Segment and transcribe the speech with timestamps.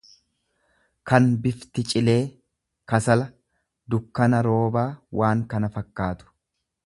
[1.09, 2.23] kan bifti cilee,
[2.93, 3.29] kasala,
[3.95, 4.89] dukkana roobaa
[5.21, 6.35] waan kana fakkaatu.